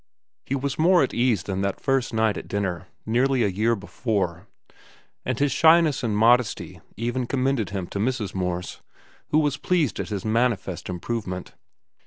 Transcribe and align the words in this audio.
He 0.47 0.55
was 0.55 0.79
more 0.79 1.03
at 1.03 1.13
ease 1.13 1.43
than 1.43 1.61
that 1.61 1.79
first 1.79 2.11
night 2.11 2.35
at 2.35 2.47
dinner, 2.47 2.87
nearly 3.05 3.43
a 3.43 3.47
year 3.49 3.75
before, 3.75 4.47
and 5.23 5.37
his 5.37 5.51
shyness 5.51 6.01
and 6.01 6.17
modesty 6.17 6.81
even 6.97 7.27
commended 7.27 7.69
him 7.69 7.85
to 7.89 7.99
Mrs. 7.99 8.33
Morse, 8.33 8.81
who 9.27 9.37
was 9.37 9.57
pleased 9.57 9.99
at 9.99 10.09
his 10.09 10.25
manifest 10.25 10.89
improvement. 10.89 11.53